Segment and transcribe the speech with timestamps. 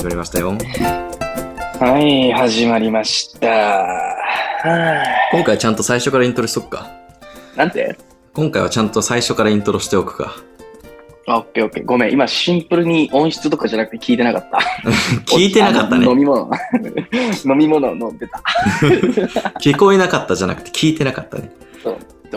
[0.00, 0.56] 始まりましたよ。
[1.78, 3.46] はい、始まりました。
[3.46, 6.90] は今回はちゃんと最初からイントロしとくか。
[7.54, 7.98] いなんて？
[8.32, 10.36] 今回はちゃんと最初からイントロしておくか。
[11.26, 11.84] あオッケーオッケー。
[11.84, 14.58] ごめん、今シンプルに音質とかじゃなくて聞いてなかった。
[15.36, 16.16] 聞いてなかったね飲。
[16.16, 16.50] み物。
[17.44, 18.42] 飲み物 飲んでた。
[19.60, 21.50] 聞こえなかったじゃなくて聞いてなかったね。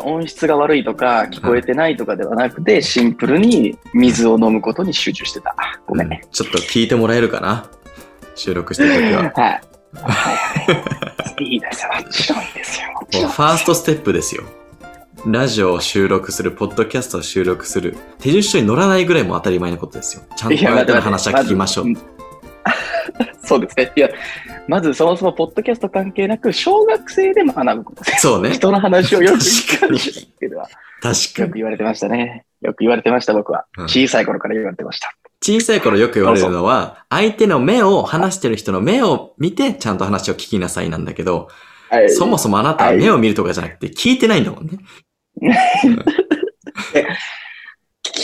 [0.02, 5.56] 音質が悪いとか聞こえてないとかではなくて、シンプルに水を飲むことに集中してた。
[5.88, 6.24] ごめんね。
[6.32, 7.69] ちょっと聞いてもらえるかな？
[8.36, 9.21] 収録してるときは。
[9.21, 9.32] はい。
[9.32, 9.61] はい
[10.02, 11.43] はい。
[11.43, 11.92] いいですよ。
[11.93, 12.88] もちろんいいですよ。
[12.93, 14.43] もちろんもうファーストステップですよ。
[15.25, 17.96] ラジオを収録する、ポッドキャストを収録する。
[18.19, 20.24] 手順書に乗らないぐらいも当たり前のことですよ。
[20.36, 21.86] ちゃんと相手の話は聞きましょう。
[23.44, 23.92] そうですね。
[23.96, 24.10] いや、
[24.68, 28.22] まずそもそもポッドキャスト関係なく、小学生で学ぶことです。
[28.22, 28.52] そうね。
[28.52, 30.70] 人の話をよく聞くっていうのは、
[31.02, 31.42] 確かに。
[31.42, 32.45] よく言われてましたね。
[32.62, 33.66] よく言われてました、僕は。
[33.78, 35.14] うん小さい頃から言われてました。
[35.42, 41.50] 小さい頃よく言われるのは、相手の目を、話してる人の目を見て、ちゃんと話を聞きなさいなんだけど、
[41.89, 44.80] はいそもそもあなたは目を見るとかじゃなくて、聞いてないんだもんね。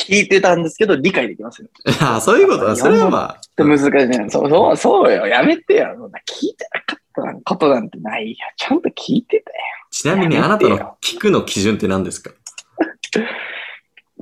[0.10, 1.68] 聞いてたんですけど、理解できますよ。
[2.02, 2.76] ああ、そういうことだ。
[2.76, 4.30] それはまあ、難しいね。
[4.30, 5.28] そう、そう、そうよ。
[5.28, 5.94] やめてよ。
[5.98, 8.38] そんな聞いてなかったことなんてないよ。
[8.58, 9.56] ちゃんと聞いてたよ。
[9.92, 12.32] ちなみにあなたの聞くの基準って何ですか？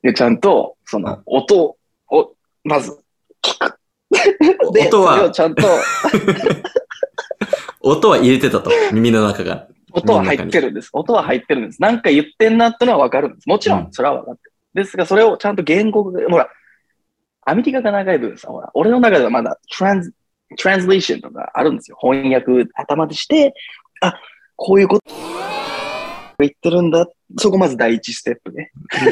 [0.04, 1.78] で、ちゃんと、その、音
[2.10, 2.98] を、まず、
[3.44, 3.80] 聞く。
[4.74, 5.30] で、音は？
[5.32, 5.68] ちゃんと、
[7.82, 8.72] 音は入れてたと。
[8.92, 9.68] 耳の中が。
[9.92, 10.90] 音は入ってるんです。
[10.94, 11.82] 音は入ってるんです。
[11.82, 13.48] なんか言ってんなってのはわかるんです。
[13.50, 14.52] もちろうんん、それはわかってる。
[14.78, 16.50] ですが、それをちゃんと言語で、ほら、
[17.46, 20.14] アメリカが長い分さ、ほら、俺の中ではまだ、トランス、
[20.58, 21.98] トランスレーションとかあるんですよ。
[22.00, 23.56] 翻訳頭でして、
[24.02, 24.14] あ、
[24.56, 25.04] こういうこと
[26.40, 27.08] 言ってるんだ。
[27.38, 28.72] そこまず第一ステップね。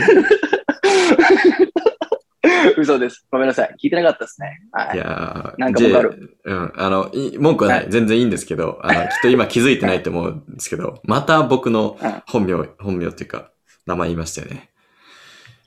[2.77, 3.25] 嘘です。
[3.31, 3.75] ごめんなさい。
[3.83, 4.61] 聞いてなかったですね。
[4.71, 4.99] はいい。
[4.99, 6.73] やーなんかるうん。
[6.75, 7.79] あの、い文句はない。
[7.81, 13.51] はい全然いいんですけど、あの、きっと今気づいてないと思うんですけど、また僕のうん本名、本名っていうか、
[13.85, 14.69] 名前言いましたよね。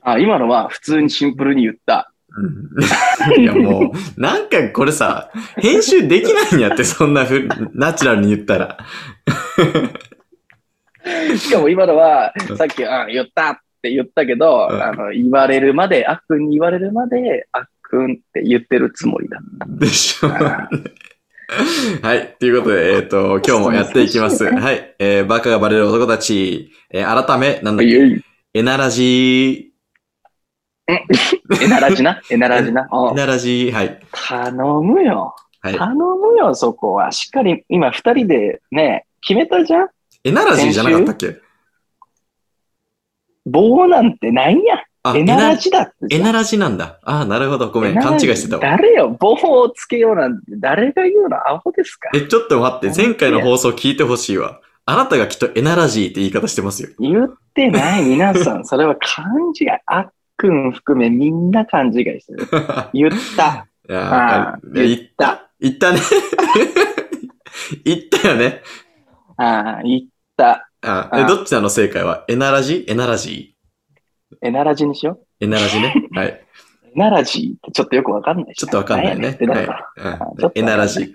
[0.01, 2.11] あ、今のは普通にシンプルに言った。
[2.29, 3.41] うん。
[3.41, 8.77] いやもう、なんかこれさ、編集できないんやって、そんなふう、ナチュラルに言ったら。
[11.37, 19.39] しかも今のはうん、さっき、あ、言ったって言ったけど、うんあの、言われるまで、あっくんに言われるまで、あっくんって言ってるつもりだ。
[19.67, 20.27] でしょ。
[20.27, 20.69] あ
[22.03, 22.35] はい。
[22.39, 24.43] ということで、えっ、と、今日もやっていきます。
[24.53, 24.95] はい。
[24.99, 28.21] えー、バカがバレる男たち、えー、改め、なんだっけ、
[28.53, 29.68] エナラジ
[30.89, 32.87] え ならじな、えならじな？
[32.91, 33.99] ー、エうんナラジー、はい。
[34.11, 35.35] 頼むよ。
[35.61, 35.75] はい。
[35.75, 37.11] 頼むよ、そこは。
[37.11, 39.87] しっかり、今二人でね、決めたじゃん？
[40.23, 41.37] エナラジーじゃなかったっけ？
[43.45, 44.75] 棒なんてないんや。
[45.01, 46.15] あ、えならじだって。
[46.15, 46.99] エナラジなんだ。
[47.03, 47.69] あーなるほど。
[47.69, 47.95] ごめん。
[47.95, 48.61] 勘違いしてたわ。
[48.61, 51.37] 誰よ、棒をつけようなんて、誰が言うの？
[51.37, 52.09] アホですか？
[52.13, 52.91] え、ちょっと待って。
[52.95, 54.59] 前回の放送聞いてほしいわ。
[54.85, 56.89] あなたがきっとエナラジーって言い方してますよ。
[56.99, 58.65] 言ってない、皆さん。
[58.65, 59.25] それは勘
[59.59, 59.67] 違い。
[59.85, 62.47] あっくん含めみんな勘違いしてる。
[62.93, 63.67] 言った。
[63.87, 65.49] いや言った。
[65.59, 65.99] 言ったね。
[67.83, 68.61] 言ったよね。
[69.35, 70.01] ああ、言っ
[70.37, 70.69] た。
[70.81, 72.23] あえ、あどっちなの正解は？
[72.29, 73.55] エナラジエナラジ
[74.41, 75.93] エナラジにしよエナラジね。
[76.13, 76.27] はい。
[76.29, 76.31] う。
[76.31, 76.45] エ
[76.95, 79.37] ナラジってちょっとよくわかんないしちょっとわかんないね。
[79.41, 81.13] エナラジ。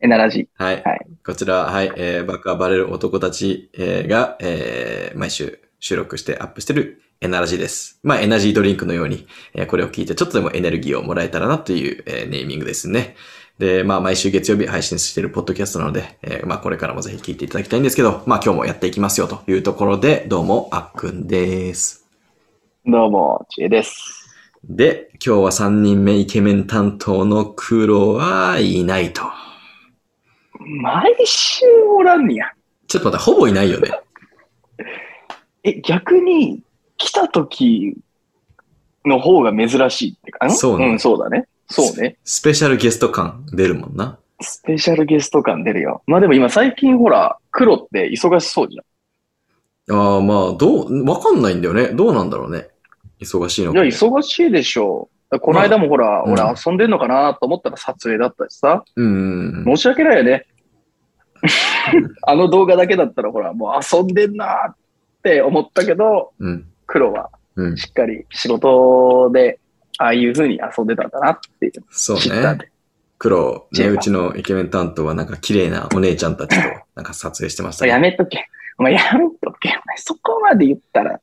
[0.00, 0.48] エナラジ。
[0.56, 0.82] はい。
[0.82, 7.98] はいこちら、はい、えー、バカバレる男たち、えーが、えー、毎週収録してアップしてるエナラジです。
[8.02, 13.16] まあ、エナジードリンクのように、えーこれを聞いてちょっとでもエネルギーをもらえたらなという、えーネーミングですね。
[13.58, 22.06] で、まあ、毎週月曜日配信しているポッドキャストなので、えーまあ、これからもぜひ聞いていただきたいんですけど、まあ、今日もやっていきますよというところで、どうも、あっくんです。
[22.84, 24.28] どうも、ちえです。
[24.68, 29.22] で、今日は3人目イケメン担当の黒はいないと。
[30.58, 31.64] 毎週
[31.96, 32.46] おらんねや。
[32.88, 33.90] ちょっと待って、ほぼいないよね。
[35.66, 36.62] え、逆に、
[36.96, 37.98] 来た時
[39.04, 40.50] の方が珍しいってか、ん？
[40.50, 41.46] そうねうん、そうだね。
[41.68, 42.16] そうね。
[42.24, 44.18] スペシャルゲスト感出るもんな。
[44.40, 46.02] スペシャルゲスト感出るよ。
[46.06, 51.88] まあでも今最近ほら、黒って忙しそうじああ、まあ、どう、わかんないんだよね。
[51.88, 52.68] どうなんだろうね。
[53.20, 53.74] 忙しいのゃん。
[53.74, 53.84] か。
[53.84, 55.40] いや、忙しいでしょう。
[55.40, 58.84] この間もほら、うん俺遊んでんのかなと思ったら撮影だったしさ。
[58.94, 59.64] うん。
[59.64, 60.46] 申し訳ないよね。
[62.26, 64.76] あの動画だけだったらほら、もう遊んでんなっ
[65.26, 66.68] て思ったけど、うん。
[66.86, 67.76] 黒はうん。
[67.76, 69.58] しっかり仕事で、
[69.98, 72.70] ああいう風に遊んでたんだなっていうそうね。
[73.18, 78.10] 黒、ね、違ううちのイケメン担当はなんか綺麗なお姉ちゃんたちと なんか撮影してましたやね。
[78.10, 78.46] めとけ。
[78.78, 79.74] お前やめとけ。
[79.96, 81.18] そこまで言ったら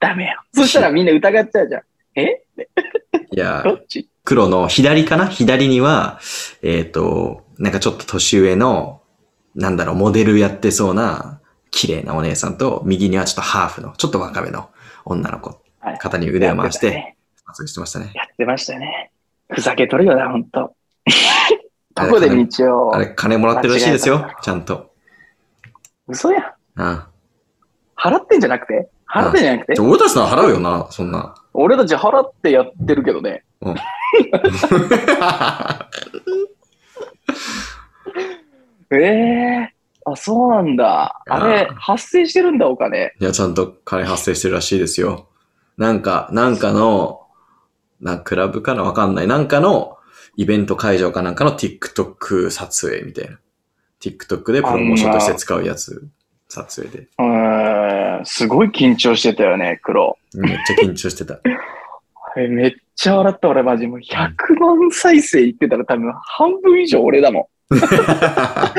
[0.00, 0.42] ダメよ。
[0.52, 1.82] そしたらみんな疑っちゃうじゃん。
[2.16, 2.42] え？
[3.30, 3.64] いや
[4.24, 5.26] 黒の左かな？
[5.26, 6.18] 左には、
[6.62, 9.00] えっ、と、なんかちょっと年上の、
[9.54, 11.37] なんだろう、モデルやってそうな、
[11.70, 14.70] 綺麗なお姉さんと、右にはちょっとハーフの、ちょっと若めの
[15.04, 15.50] 女の子、
[15.80, 17.16] はい肩に腕を回して、
[17.46, 18.12] 撮影してましたね。
[18.14, 19.10] やってましたね。
[19.50, 20.74] ふざけとるよな、ほんと。
[21.94, 22.98] どこで日曜あ。
[22.98, 24.92] れ、金もらってるらしいですよちゃんと。
[26.06, 26.44] 嘘やん。
[26.76, 27.02] うん。
[27.96, 28.88] 払ってんじゃなくて？
[29.10, 29.80] 払ってんじゃなくて？
[29.80, 31.34] 俺たちのは払うよな、そんな。
[31.54, 33.44] 俺たち払ってやってるけどね。
[38.90, 39.74] ええ
[40.12, 41.22] あ、そうなんだ。
[41.26, 43.14] あれ発生してるんだ、お金。
[43.20, 45.28] いや、ちゃんと金発生してるらしいですよ。
[45.76, 47.22] なんか、なんかの、
[48.00, 48.82] なんクラブかな？
[48.84, 49.26] わかんない。
[49.26, 49.98] なんかの
[50.36, 53.38] イベント会場かなんかの TikTok 撮影みたいな。
[54.00, 56.06] TikTok でプロモーションとして使うやつ、
[56.48, 57.08] 撮影で。
[57.18, 60.16] うーん、すごい緊張してたよね、黒。
[60.34, 61.40] めっちゃ緊張してた。
[62.38, 63.88] えめっちゃ笑った、俺マジ。
[63.88, 67.44] もう100万再生いってたら多分半分以上俺だもん。
[67.70, 68.74] あ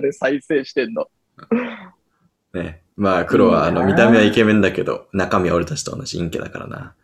[0.00, 1.06] れ再生してんの。
[2.52, 2.82] ね。
[2.96, 6.94] まあ、黒は、あの、見た目はイケメンだけど、中身は俺たちと同じ陰キャだからな。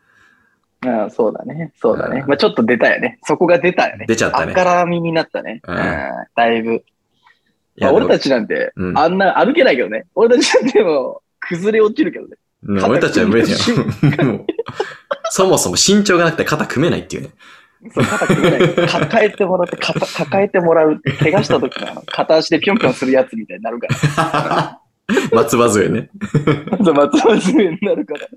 [0.85, 1.73] ああそうだね。
[1.81, 2.25] そうだねう。
[2.25, 3.21] んまあちょっと出たよね。
[3.23, 4.07] そこが出たよね。
[4.09, 5.61] 出ちゃったねあっからみになったね。
[5.69, 5.81] ううんん。
[6.35, 6.73] だいぶ。
[6.73, 6.83] い
[7.77, 10.07] や、まあ俺たち、ちなんて、うんあんな歩けないけどね。
[10.17, 12.37] 俺たちなんてもう、崩れ落ちるけどね。
[12.65, 13.59] うん俺たちは無理だよ。
[14.27, 14.47] もう
[15.31, 17.31] そもそも身長がなくて肩組めないっていうね。
[17.91, 18.75] そう、肩組めない。
[18.89, 21.01] 抱えてもらって、肩抱えてもらう。
[21.19, 24.81] 怪我した時の片足でぴょんぴょんするやつみたいになるから。
[25.33, 26.11] 松葉杖ね。
[26.85, 28.29] そう松葉杖になるから。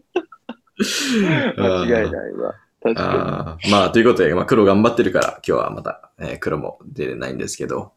[1.86, 2.12] 間違いい。
[2.12, 2.56] ないわ。
[2.82, 7.94] 確かあーまあ、ということで、まあ、黒頑張ってるから、今日はまた、えー黒も出れないんですけど、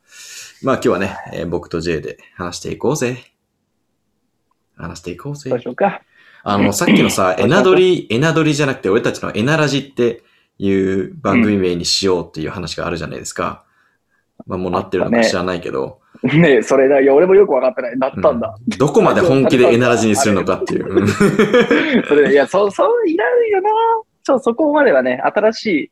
[0.62, 3.32] まあ今日はね、えー僕と J で話していこうぜ。
[4.76, 5.50] 話していこうぜ。
[6.44, 10.22] あの、さっきのさ、エナドリ、エナドリじゃなくて、俺たちのエナラジって
[10.58, 13.64] いう番組名にしようっていう話があるじゃないですか。
[14.46, 17.00] まあもうなってるのか知らないけど、ねえ、それだ。
[17.00, 17.98] いや、俺もよくわかってない。
[17.98, 18.56] なったんだ。
[18.58, 20.88] うんどこまで本気でエナラジにするのかっていう。
[20.88, 23.70] う んそれ、いや、そう、そう、いらんよな。
[24.24, 25.90] ちょ、そこまではね、新しい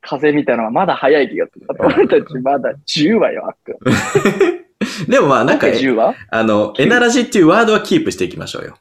[0.00, 1.66] 風みたいなのはまだ早い気がする。
[1.78, 5.08] 俺たちまだ10話よ、あっくん。
[5.10, 6.14] でもまあなんか、10話？
[6.30, 8.76] あの、エナラジっていうワードはキープしていきましょうよ。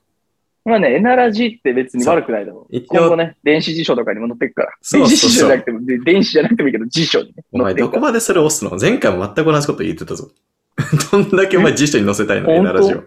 [0.65, 2.75] まあね、エナラジーって別に悪くないだろう。
[2.75, 4.71] 一応ね、電子辞書とかにも載ってくから。
[4.81, 7.44] そうそうそう電子辞書じゃなくても、で電子じゃなくてもいいけど、辞書にね。
[7.51, 8.77] お前どこまでそれ押すの？
[8.80, 10.30] 前回も全く同じこと言ってたぞ。
[11.12, 12.50] どんだけお前辞書に載せたいの？
[12.51, 12.56] え？
[12.56, 13.04] エナラジを。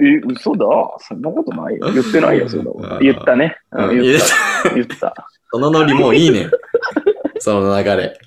[0.00, 0.66] え、嘘だ。
[0.98, 1.92] そんなことないよ。
[1.92, 3.56] 言ってないよ、そんなこと言ったね。
[3.72, 4.74] ううんん言った。
[4.74, 5.14] 言った。
[5.52, 6.50] そのノリもういいねん。
[7.38, 8.18] その流れ。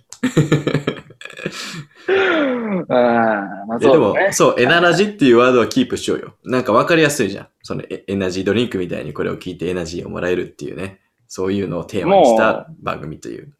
[2.89, 6.35] ああ、まあえでもそうだね。、そう、エナラジっていうワードはキープしようよ。
[6.43, 7.47] なんかわかりやすいじゃん。
[7.61, 10.99] そのエエナジードリンクみたいにこれを聞いてエナジーをもらえるっていうね。
[11.27, 13.53] そういうのをテーマにした番組という。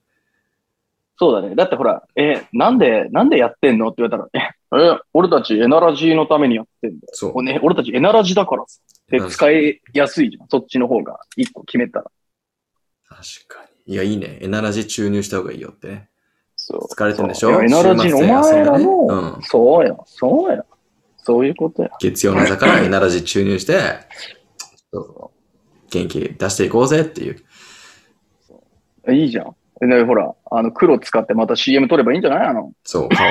[1.18, 1.56] そうだね。
[1.56, 4.52] だってほら、え、なんで、なんでやってんのって言われたら、
[4.84, 7.02] え、え、俺たちエナラジーのためにやってんだよ。
[7.14, 7.44] そう。
[7.44, 8.80] ね、俺たちエナラジだからさ。
[9.10, 10.48] で、使いやすいじゃん。
[10.50, 12.06] そっちの方が一個決めたら。
[13.10, 13.94] 確かに。
[13.94, 14.40] いや、いいね。
[14.42, 16.10] エナラジ注入した方がいいよってね。
[16.66, 16.94] そう。
[16.94, 17.62] 疲れてんでしょ？
[17.62, 20.66] エナラジーのお前らの、うんそうよ、そうよ。
[21.18, 21.90] そういうことや。
[22.00, 23.74] 月曜の朝から エナラジ注入して、
[25.90, 29.14] 元気出していこうぜっていう。
[29.14, 29.56] いいじゃん。
[29.82, 32.48] えね、ほら、あの、黒使ってまた CM 撮ればいいんじゃない？
[32.48, 33.26] あの、そう、顔。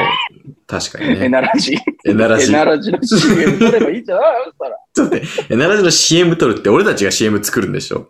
[0.67, 1.29] 確かにエね。
[1.31, 1.79] ナラジー。
[2.11, 2.55] エナラジエ。
[2.55, 4.45] ナラジの CM 撮ればいいんじゃない？
[4.45, 4.77] そしたら。
[4.95, 8.09] ちょっと待って、エナラジの CM 撮るって俺たちが CM 作るんでしょ？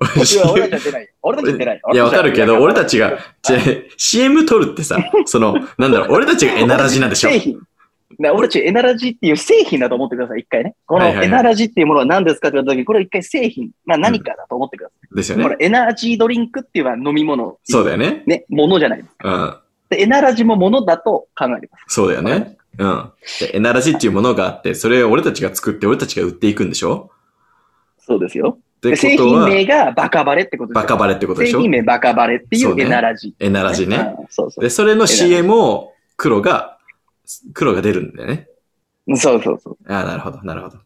[0.52, 1.08] 俺たちは出ないよ。
[1.22, 1.82] 俺たちは出ないよ。
[1.92, 3.18] いや、わかるけど、俺たちが、
[3.96, 7.30] CM 撮るってさ、その、なんだろう、 俺たちがエナラジなんでしょ？
[7.30, 7.60] 製品。
[8.18, 10.76] ね俺たちエナラジっていう製品だと思ってください、一回ね。
[10.86, 13.70] このエナラジっていうものは何ですかって言われた時、これ一回製品。
[13.86, 15.16] まあ何かだと思ってください。
[15.16, 15.42] ですよね。
[15.44, 17.58] これエナジードリンクっていうのは飲み物。
[17.64, 18.22] そうだよね。
[18.26, 19.10] ね、ものじゃないです。
[19.24, 19.54] うん。
[19.90, 22.56] で、エナラジもものだと考えてくださそうだよね。
[22.78, 23.10] うん。
[23.40, 27.10] でエナラジっていうものがあって、それを俺たちが作って俺たちが売っていくんでしょ？
[27.98, 28.02] い。
[28.06, 28.58] そうですよ。
[28.90, 31.58] で製品名がバカバレってことですよバカバレってことでしょ？
[31.58, 33.34] 製品名バカバレっていそうエナラジ。
[33.38, 34.14] エナラジね。
[34.18, 34.26] うん。
[34.30, 36.78] そうそうで、それの CM を黒が、
[37.52, 38.48] 黒が出るんだよね。
[39.16, 39.78] そうそうそう。
[39.92, 40.78] ああ、なるほど、なるほど。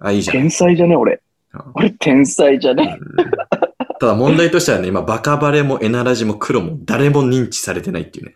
[0.00, 0.36] あ、いいじゃん。
[0.36, 1.20] 天才じゃね、俺
[1.52, 1.60] うん。
[1.74, 2.98] 俺天才じゃね？
[3.00, 3.30] うん
[4.00, 8.34] ただ問題としてはね、今、バカバレもエナラジも黒も誰も認知されてないっていうね。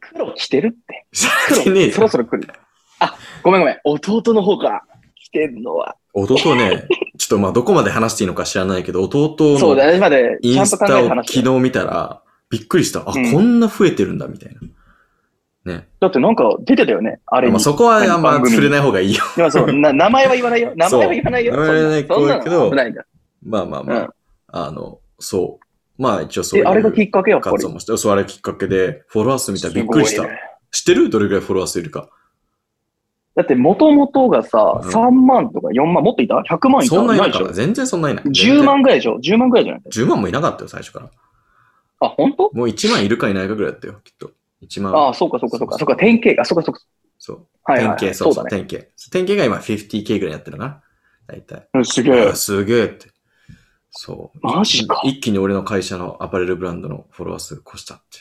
[0.00, 1.06] 黒来てるって？
[1.46, 2.48] 黒、そろそろ来る。
[3.00, 3.80] あ、ごめんごめん。
[3.84, 4.84] 弟の方か。
[5.14, 5.94] 来てんのは。
[6.14, 6.88] 弟ね、
[7.20, 9.98] ちょっとまあどこまで話していいのか知らないけど、弟のそうだね。
[9.98, 11.06] まで、インスタを。
[11.06, 13.00] 昨日見たら、びっくりした。
[13.00, 14.56] あ、うんこんな増えてるんだ、みたい
[15.66, 15.74] な。
[15.74, 15.88] ね。
[16.00, 17.20] だってなんか出てたよね。
[17.26, 17.52] あれに。
[17.52, 19.22] まあそこはあんま触れない方がいいよ。
[19.36, 20.72] でもそう、な名前は言わないよ。
[20.76, 21.52] 名前は言わないよ。
[21.52, 23.06] 名前は言わないそんなけどそんな危ないから。
[23.42, 24.08] まあまあまあ、うん
[24.52, 26.02] あの、そう。
[26.02, 26.68] まあ一応そういえ、う。
[26.68, 27.52] あれがきっかけやっぱり？
[27.56, 30.22] 活動もして、そう、あれきっかけで、フォロワー数見たらびっくりした。
[30.22, 30.30] ね
[30.72, 31.10] 知ってる？
[31.10, 32.08] どれぐらいフォロワー数いるか。
[33.40, 38.24] だって、もともとがさ、うん3万とか4万、もっといた ?100 万いたそんないなでしょないかな全然そんないない。
[38.24, 41.10] 10万ぐらいでしょ ?10 万ぐらいじゃない？10万もいなかったよ、最初から。
[42.00, 42.50] あ、本当？
[42.52, 44.32] もう1万いるかいないかぐらいだったよ、きっと。
[44.62, 44.94] 1万。
[44.94, 45.78] ああ、そうかそうかそうか。
[45.78, 46.44] そうか、典型か。
[46.44, 46.82] そうかそうか。
[47.18, 47.46] そう。
[47.64, 47.98] はいはいはい。
[47.98, 48.64] 典型、そうそう、そうだね。
[48.64, 49.10] 典型。
[49.10, 50.82] 典型が今 50K ぐらいやってるのかな
[51.26, 51.68] 大体。
[51.74, 52.34] うんすげえあ。
[52.34, 53.08] すげえって。
[53.90, 54.38] そう。
[54.42, 58.18] マジか一気に俺の会社のアパレルブランドのフォロワー数越したって。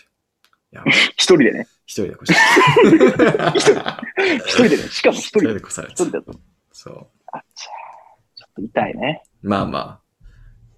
[0.71, 1.67] やばい 一人でね。
[1.89, 3.99] 一人で越した。
[4.45, 4.83] 一人でね。
[4.89, 5.45] しかも一人で。
[5.47, 6.11] 一人で越されて一人。
[6.11, 6.39] だと。
[6.71, 7.07] そう。
[7.33, 7.69] あっちゃ
[8.35, 9.23] ちょっと痛いね。
[9.41, 9.99] まあまあ。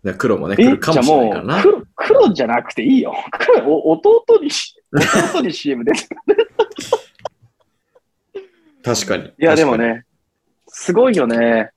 [0.05, 1.61] で黒もね、え、来るかもしれないからなう、。
[1.61, 3.13] 黒、黒じゃなくていいよ。
[3.37, 4.73] 黒、お弟にし、
[5.33, 6.07] 弟に CM 出て
[8.81, 9.25] 確かに。
[9.25, 9.75] いや、でも。
[9.75, 10.05] ね、
[10.67, 11.71] すごいよね。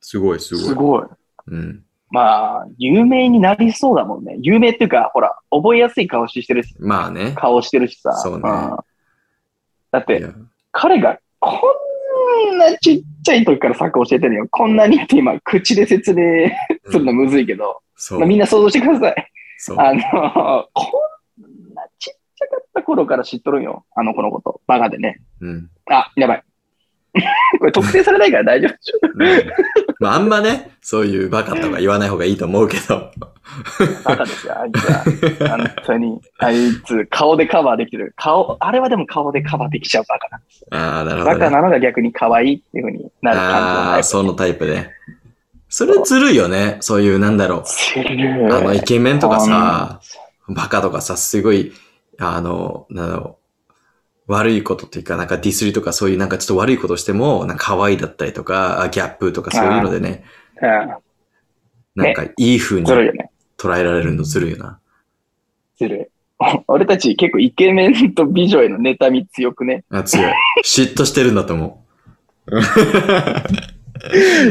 [0.00, 0.64] すごい、すごい。
[0.64, 1.06] すごい。
[1.48, 1.84] うん。
[2.10, 4.36] まあ、有名になりそうだもんね。
[4.40, 7.32] 有名っていうか、ほら、覚えやすい顔してるし、まあね。
[7.36, 8.12] 顔してるしさ。
[8.12, 10.24] そうねんだって、
[10.72, 11.60] 彼がこ
[12.52, 14.46] んなちっちゃい時からサッカー教えてるよ。
[14.50, 16.50] こんなにって今、口で説明
[16.90, 18.18] するのむずいけど、そう。
[18.20, 19.32] まあみんな想像してください。
[19.58, 19.78] そう。
[19.78, 20.00] あの、
[20.72, 21.00] こ
[21.40, 23.84] んなちっちゃかった頃から知っとるんよ。
[23.94, 24.60] あの子のこと。
[24.66, 25.22] バカでね。
[25.40, 25.70] うん。
[25.90, 26.44] あ、やばい。
[27.58, 29.85] これ特定されないから大丈夫でしょ。
[30.00, 33.10] うんまあ、あんまね、そういうバカとか言わない方がいいと思うけど。
[34.04, 35.04] バカですよ、あいつは。
[35.48, 36.20] 本当に。
[36.38, 38.12] あいつ、顔でカバーできてる。
[38.16, 40.66] 顔、あれはでも顔でカバーできちゃうバカなんですよ。
[40.72, 41.38] ああ、なるほど、ね。
[41.38, 44.90] バカなのが逆に可愛いっていう風になる感じのああ、そのタイプね。
[45.68, 46.76] それずるいよね。
[46.80, 47.62] そういう、なんだろう。
[47.64, 50.00] ずるいあの、イケメンとかさ、
[50.48, 51.72] バカとかさ、すごい、
[52.18, 53.45] あの、なんだろう。
[54.26, 60.24] 悪いことっていうか、なんかディスりとかそういうなんかちょっと悪いことしても、なんか可愛いだったりとか、あギャップとかそういうのでね、
[60.60, 61.06] うん
[61.96, 62.86] なんかいい風に。
[62.86, 64.78] 捉えられるのずるいよな。
[65.78, 66.06] ずるい。
[66.68, 69.84] 俺たち結構イケメンと美女への妬み強くね。
[69.90, 70.32] あ強い。
[70.62, 71.82] 嫉妬してるんだと思
[72.46, 72.50] う。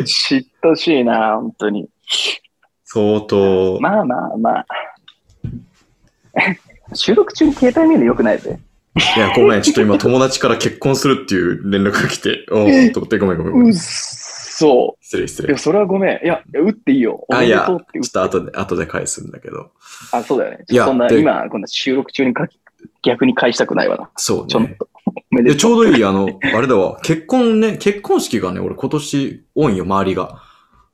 [0.03, 1.88] 嫉妬しいな、本当に。
[2.84, 3.77] 相当。
[3.79, 4.65] まあまあまあ。
[6.94, 8.60] 収録中に携帯見るの良くないぜ。
[8.96, 9.62] いや、ごめん。
[9.62, 13.68] ちょっと今友達から結婚するっていう連絡が来て、おーっと思ってごめんごめんごめん。
[13.68, 14.98] うっそ。
[15.02, 15.58] 失礼失礼いや、。
[15.58, 16.25] それはごめん。
[16.25, 17.25] いや、いや打っていいよ。
[17.28, 19.72] おあ、めいや、ちょでとうって打っと後で、後で返すんだけど。
[20.14, 20.66] あ、そうだよね。
[20.70, 22.48] いやそんな、で今、こんな収録中にか
[23.04, 24.10] 逆に返したくないわな。
[24.16, 24.48] そうね。
[24.48, 24.90] ちょっと。
[25.06, 27.00] おめでで、とちょうどいい、あの、あれだわ。
[27.02, 30.42] 結婚ね、結婚式がね、俺今年多いんよ、周りが。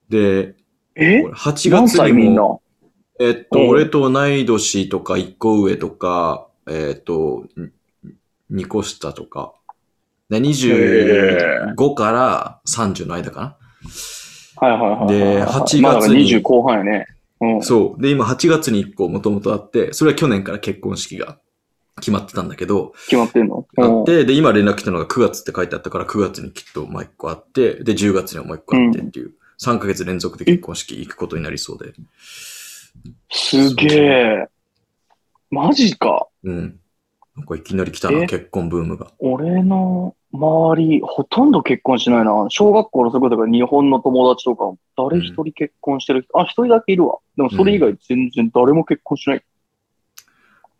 [0.09, 0.55] で、う。
[0.95, 1.21] え？
[1.23, 2.41] 俺8何月に歳みんな？
[2.41, 2.61] も、
[3.19, 7.45] えっと、うん俺と同い年とか1個上とか、えっと、
[8.51, 9.53] 2個下とか、
[10.29, 13.57] で25から30の間か
[14.57, 15.07] はいはいはいはい。
[15.07, 17.07] で8まあだから月に20後半やね。
[17.41, 17.63] うんな。。
[17.63, 18.01] そう。
[18.01, 21.39] で、今8月に1個もともとあって、それは去年から結婚式が
[21.97, 23.65] 決まってたんだけど、決まってんの？
[23.77, 31.93] あって、で、今連絡来たのが9月って書いてあったから、9月にきっともう1個あって、で、10月にはもう1個あってっていう、3ヶ月連続で結婚式行くことになりそうで。
[33.31, 34.47] すげえ。
[35.49, 36.27] マジか。
[36.43, 36.79] うん。
[37.41, 38.27] なんかいきなり来たな、え？
[38.27, 39.11] 結婚ブームが。
[39.19, 42.45] 俺の周り、ほとんど結婚しないな。
[42.49, 47.17] 小学校のそこだから日本の友達とか、誰一人結婚してる人、あ、一人だけいるわ。
[47.35, 49.43] でもそれ以外全然誰も結婚しない。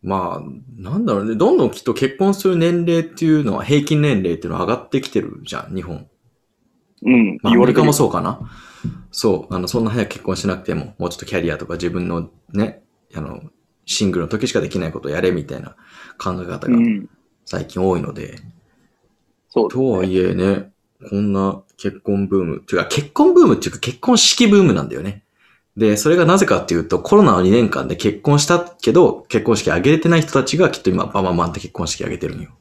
[0.03, 1.35] まあ、なんだろうね。
[1.35, 6.07] どんどんきっと結婚する年齢っていうのは、平均年齢っていうのは上がってきてるじゃん、日本。
[7.03, 7.37] うん。
[7.41, 8.39] まあ、アメリカもそうかな。
[9.11, 9.53] そう。
[9.53, 12.83] あの、そんな早く結婚しなくても、もうちょっとキャリアとか自分のね、
[13.15, 13.41] あの、
[13.85, 15.75] シングルの時しかできないことをやれみたいな
[16.17, 17.09] 考え方がうん。
[17.45, 18.37] 最近多いので、
[19.49, 20.71] そうだとはいえね、
[21.09, 25.23] こんな結婚ブーム、っていうか結婚ブームっていうか結婚式ブームなんだよね。
[25.75, 32.51] で、それがなぜかっていうと、コロナの2年間で結婚したけど、結婚式挙げれてない人たちがきっと今、バンバンバンって結婚式挙げてるんよ。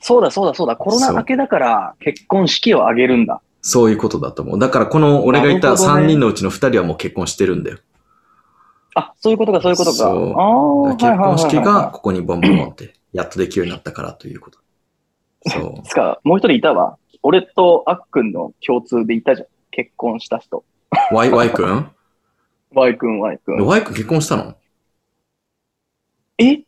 [0.00, 0.76] そうだそうだそうだ。
[0.76, 3.40] コロナ明けだから結婚式を挙げるんだ。
[3.60, 4.58] そういうことだと思う。
[4.58, 7.78] だからこの俺がいたなるほどね3人のうちの2人はもう結婚してるんだよ。
[8.98, 9.96] あ、そういうことか、そういうことか。
[9.96, 14.58] そう結婚式がここにボンボンボンって、やっとできるようになったからということ。
[15.46, 16.98] そつか、もう一人いたわ。
[17.22, 19.48] 俺とあっくんの共通でいたじゃん。
[19.70, 20.64] 結婚した人。
[21.12, 21.14] う。
[21.14, 21.90] Y、Y 君
[22.74, 23.64] ？Y 君、Y 君。
[23.64, 24.54] ?Y 君結婚したの？
[26.38, 26.64] え？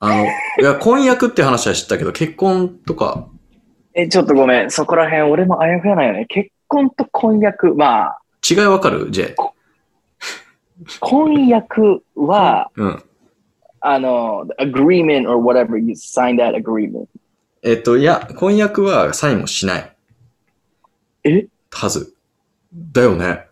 [0.00, 0.28] あの、い
[0.62, 3.28] や、婚約って話は知ったけど、結婚とか、
[3.94, 4.70] え、ちょっとごめん。
[4.70, 6.26] そこら辺俺もあやふやなんよね。
[6.28, 7.74] 結婚と婚約。
[7.74, 9.34] まあ、違いわかる ?J。
[11.00, 13.02] 婚約は、うん。
[13.80, 17.06] あの、agreement or whatever, you sign that agreement.
[17.62, 19.96] えっと、いや、婚約はサインもしない。
[21.24, 21.46] え？
[21.70, 22.14] はず。
[22.72, 23.46] だよね。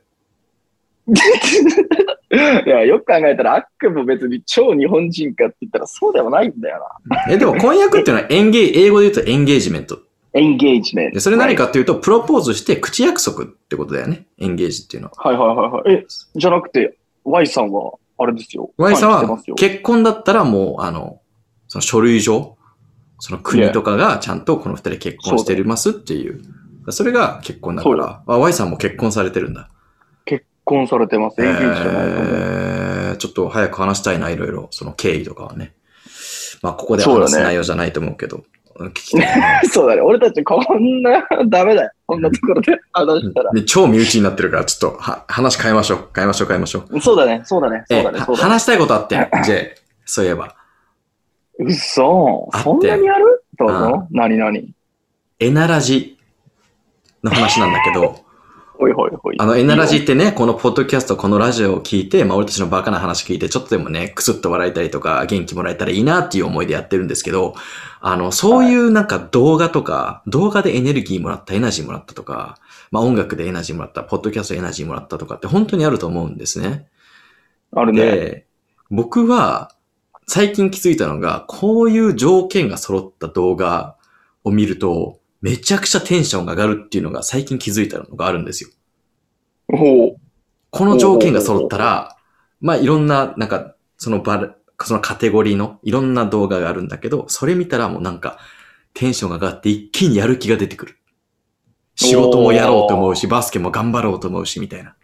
[2.67, 7.21] いや、よく考えたら、あっくんも別に超日本人かって言ったらそうでもないんだよな。
[7.33, 10.01] え、でも婚約っていうのはエンゲー英語で言うとエンゲージメント。
[10.33, 11.15] エンゲージメント。
[11.15, 14.27] でそれ何かっていうと、プロポーズして口約束ってことだよね。
[14.39, 15.15] エンゲージっていうのは。
[15.17, 16.03] はいはいはいはい。
[16.03, 18.71] え、じゃなくて、Y さんは、あれですよ。
[18.79, 21.21] Y さんは結婚だったらもう、あの、
[21.69, 22.57] その書類上、
[23.19, 26.43] その国とかがちゃんとこの二人結婚してますっていう。
[26.91, 29.69] それが結婚だから、あ Y さんも結婚されてるんだ。
[30.25, 31.43] 結婚されてます。
[31.43, 32.33] エンゲージじゃないと思う。
[32.33, 34.69] えー、ちょっと早く話したいな、いろいろ。
[34.71, 35.75] その経緯とかはね。
[36.63, 38.45] まあ、ここで話す内容じゃないと思うけど。
[38.85, 40.03] 聞きたいな そうだね。
[40.03, 41.91] 俺たちこんな、ダメだよ。
[42.07, 43.53] こんなところで話したら。
[43.53, 46.09] ね超身内になってるから、ちょっとは話変えましょう。
[46.15, 47.01] 変えましょう、変えましょう。
[47.01, 47.43] そうだね。
[47.45, 47.85] そうだね。
[47.89, 48.21] そうだね。
[48.21, 49.75] 話したいことあってん、 J。
[50.05, 50.55] そういえば。
[51.59, 53.45] うそんなにある？
[53.59, 54.07] どうあぞ。
[54.11, 54.73] なになに
[55.41, 56.19] エナラジ
[57.25, 58.26] の話なんだけど、
[58.79, 59.37] ほいほいほい。
[59.39, 67.55] あの、エナラジってね、このポッドキャスト、このラジオを聞いて、まあ、俺たちのバカな話聞いて、ちょっとでもね、クスッと笑えたりとか、元気もらえたらいいなっていう思いでやってるんですけど、
[68.01, 72.59] あの、そういうなんか動画とか、動画でエネルギーもらった、エナジーもらったとか、
[72.91, 76.87] まあ、音楽でエナジーもらった、ポッドキャストでエナジーもらったとかって本当にあると思うんですね。
[77.73, 78.03] あるね。
[78.03, 78.47] で、
[78.91, 79.73] 僕は
[80.27, 83.97] 最近気づいたのが、こういう条件が揃った動画
[84.45, 88.71] を見ると、めちゃくちゃテンションが上がるっていうのが最近気づいたのがあるんですよ。
[89.69, 90.19] こ
[90.85, 92.17] の条件が揃ったら、
[92.61, 98.39] まあいろんな、なんか、そのバル、そのカテゴリーのいろんな動画があるんだけど、それ見たらもうなんか、
[98.93, 100.99] テンションが上がって一気にやる気が出てくる。
[101.95, 104.97] 仕事もやろうと思うし、バスケも頑張ろうと思うし、みたいな。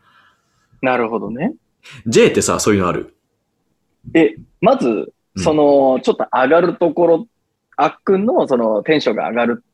[0.81, 1.55] なるほどね。
[2.09, 3.15] J ってさ、そういうのある？
[4.15, 7.27] え、まず、うんその、ちょっと上がるところ、
[7.77, 9.65] あっくんのそのテンションが上がる。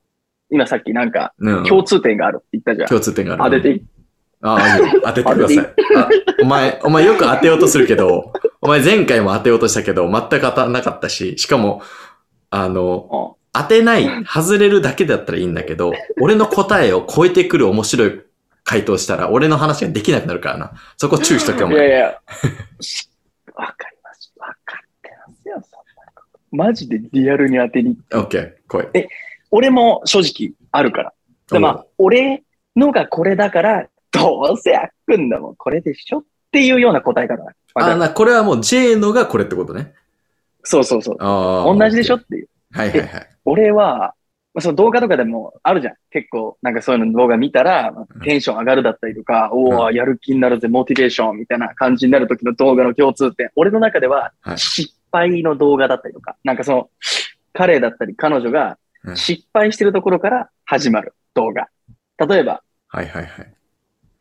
[0.51, 1.65] 今さっきなんかうん。
[1.65, 2.89] 共通点があるって言ったじゃん。
[2.89, 3.57] 共通点がある。
[3.63, 3.87] 当てていい
[4.41, 5.59] ああ、当ててください。
[5.97, 6.09] あ
[6.43, 11.83] お前、お前よく当てようとするけど、お前前回も当てようとしたけど、全く当たらなかったし、しかも、
[12.51, 18.21] あの、当てない、外れるだけだったらいいんだけど、俺の答えを超えてくる面白い
[18.63, 20.73] 回答したら、俺の話ができなくなるからな。
[20.97, 21.91] そこ注意しとけ、おいやい前。
[21.99, 22.21] や、
[22.81, 23.11] し
[23.57, 24.33] わかります。
[24.39, 26.57] わかってますよ、そんなこと。
[26.57, 27.99] マジでリアルに当てに。
[28.15, 29.09] オッケー、来い。
[29.51, 31.13] 俺も正直あるから。
[31.51, 32.43] でまあ、俺
[32.77, 37.55] のがこれだから、どうせあっくんだもん、これでしょっていうような答え方だ。
[37.75, 37.99] あ、る？
[37.99, 39.95] な、これはもう J のがこれってことね。
[40.63, 41.17] そうそうそう。
[41.21, 41.75] ああ。
[41.75, 42.49] 同じでしょっていう。
[42.73, 43.29] はいはいはい。
[43.45, 44.15] 俺は、
[44.55, 45.95] まあその動画とかでもあるじゃん。
[46.11, 53.51] 結構、なんかそういうの動画見たら、まあテンション上がるだったりとか、おお、やる気になるぜ、モチベーションみたいな感じになる時の動画の共通点。
[53.57, 56.91] 俺の中ではは、い失敗の動画だったりとか、なんかその、
[57.53, 58.79] 彼だったり彼女が
[59.11, 61.69] うん失敗してるところから始まる動画。
[62.27, 63.55] 例えば、はいはいはい。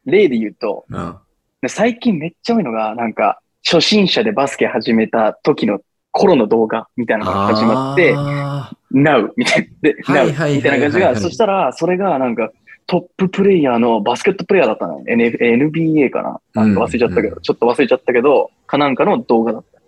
[0.05, 1.17] 例で言うと、うん。
[1.61, 9.31] で最近めっちゃ多いのが、なんか、初心者でバスケ始めた時の頃の動画みたいなのが始まって、あ Now!
[9.35, 9.67] みたいな。
[9.81, 10.55] で、はい Now!
[10.55, 12.51] みたいな感じが、そしたら、それがなんか、
[12.85, 15.01] トッププレイヤーのバスケットプレイヤーだったの。
[15.01, 19.79] NF NBA かななんか忘れちゃったけど、うんちょっと忘れちゃったけど、かなんかの動画だった。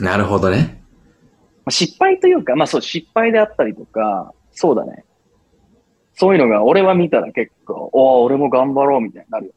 [0.00, 0.82] ーなるほどね。
[1.64, 5.04] まあ失敗というか、まあそう、失敗であったりとか、そうだね。
[6.12, 9.52] そういうのが、俺は見たら結構、おお、俺も頑張ろうみたいになるよ。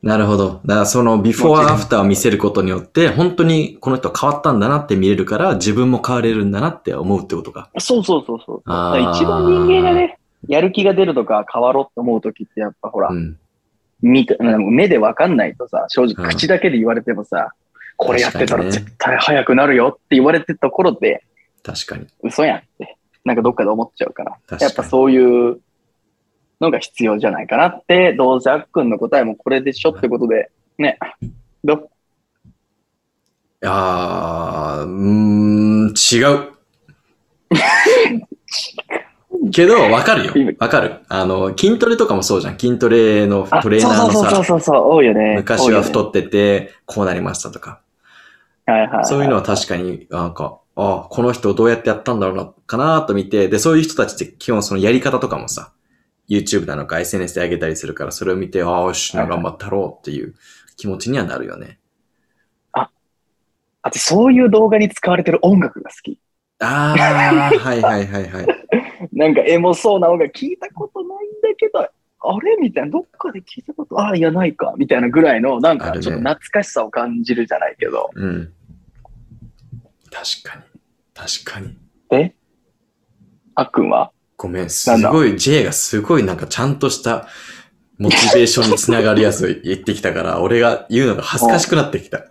[0.00, 0.60] なるほど。
[0.64, 7.68] だからそのビフォーアフターを見せることによって、本当にこの人変わったんだなって見れるから、自分も変われるんだなって思うってことか。
[7.78, 8.62] そうそうそうそう。
[8.64, 13.36] だあ一番人間がね、やる気が出るとか変わろうって思うときってやっぱほら、うん。
[14.02, 17.50] 見た、目でわかんないとさ、正うん直口だけで言われてもさ、
[17.96, 21.24] これやってたら絶対早くなるよって言われてたところで、
[21.64, 22.06] 確かに。
[22.22, 25.60] 嘘やんって、なんかどっかで思っちゃうから、やっぱそういう
[26.60, 30.98] のが必要じゃないかなって、どうせあっくんの答えもこれでしょってことで、ね、
[31.62, 31.88] どう？
[33.66, 34.92] あー、うー
[35.90, 36.52] ん、違う。
[39.52, 40.32] けど、わかるよ。
[40.58, 41.00] わかる。
[41.08, 42.58] あの、筋トレとかもそうじゃん。
[42.58, 45.34] 筋トレのあトレーナーのそうそうそうさ、そうそう、多いよね。
[45.36, 47.80] 昔は太っってて、こうなりましたとか。
[48.66, 55.72] て、はいはいはい、そういうのは確かになんか、あこの人どうやってやったんだろうな、かなと見て、で、そういう人たちって基本そのやり方とかもさ、
[56.28, 60.34] YouTube なのか SNS で上げたりするから、それを見て、ああ、よし、頑張ったろうっていう
[60.76, 61.78] 気持ちにはなるよね。
[63.84, 66.18] あとそういう動画に使われてる音楽が好き。
[66.58, 68.46] ああ、はいはいはいはい。
[69.12, 78.10] なんかエモそうな音楽聞いたことないんだけど、あれみたいな、どっかで聞いたこと、ああ、いやないか、みたいなぐらいの、なんかちょっと懐かしさを感じるじゃないけど。
[78.14, 78.52] うん。
[80.14, 80.62] 確かに。
[81.12, 81.76] 確かに。
[82.12, 82.34] え？
[83.56, 87.26] あっくんはごめん、すごい、J がすごいなんかちゃんとした
[87.98, 92.26] モチベーションにつながるやつを 言ってきたから、俺が言うのが恥ずかしくなってきた。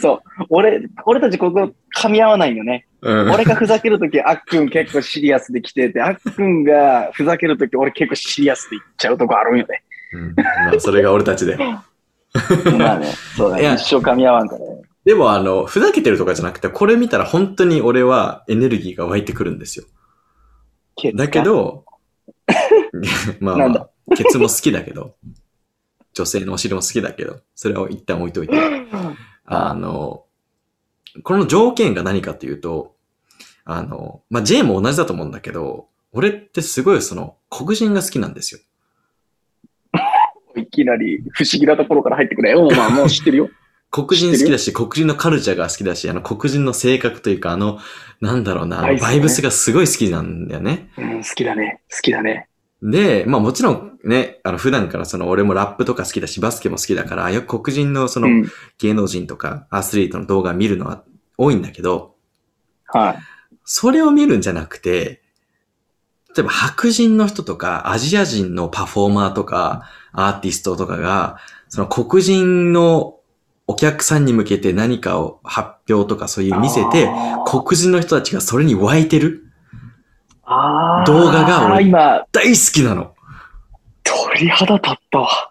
[0.00, 0.20] そう。
[0.48, 2.86] 俺、俺たちここ噛み合わないよね。
[3.02, 3.30] うん。
[3.30, 9.82] 俺がふざけるとき、あっくん結構シリアスで来てて、あっくんがふざけるとき、俺結構シリアスで言っちゃうとこあるんよね。
[10.14, 11.56] うんまあ、それが俺たちで。
[12.78, 13.06] まあね、
[13.36, 13.74] そうだね。
[13.74, 14.66] 一生噛み合わんからね。
[15.04, 19.84] でも、あの、ふざけてるとかじゃなくて、これ見たら本当に俺はエネルギーが湧いてくるんですよ。
[21.14, 21.84] だけ、ど、
[23.40, 25.16] まあまあ、ケツも好きだけど、
[26.14, 28.54] 女性のお尻も好きだけど、それを一旦置いといて。
[29.44, 30.24] あの、
[31.24, 32.94] この条件が何かというと、
[33.64, 38.60] あの、まあ、J も同じだと思うんだけど、俺ってすごいその黒人が好きなんですよ。
[40.56, 42.54] いきなり不思議なところから入ってくれ。
[42.54, 43.50] まあもう知ってるよ。
[43.92, 47.78] 黒人好きだし、黒人のカルチャーが好きだし、あの黒人の性格というか、あの、
[48.22, 50.90] なんだろうな、バイブスがすごい好きなんだよね。
[50.96, 51.82] うん、好きだね。
[51.90, 52.48] 好きだね。
[52.82, 58.46] で、まあもちろんね、あの普段からその俺もラップとか好きだし、バスケも好きだから、よく黒人のそうのん。
[58.78, 61.04] 芸能人とかアスリートの動画見るのは
[61.36, 62.14] 多いんだけど、
[62.86, 63.18] はい。
[63.64, 65.20] それを見るんじゃなくて、
[66.34, 71.36] 例えば白人の人とかアジア人のパフォーマーとかアーティストとかが、
[71.68, 73.18] その黒人の
[73.72, 77.08] お客さんに向けて何かを発表とかそういう見せて、
[77.46, 79.46] 黒人の人たちがそれに湧いてる
[81.06, 83.14] 動画が俺今、大好きなの。
[84.04, 85.50] 鳥肌立ったわ。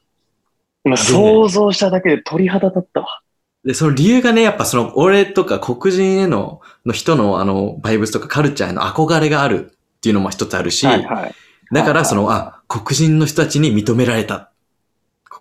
[0.85, 3.21] 今、想像しただけで鳥肌立ったわ。
[3.65, 11.35] で、その理由がね、やっぱその俺とか黒人への、の人のあの、バイブスとかカルチャーへの憧れがあるっていうのも一つあるし、はいはい。
[11.73, 14.50] だからその、あ、黒人の人たちに認められた。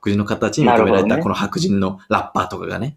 [0.00, 2.96] 黒人の方たちに認められた、この白人のラッパーとかがね。